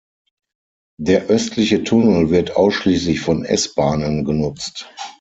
[0.99, 4.91] Der östliche Tunnel wird ausschließlich von S-Bahnen genutzt.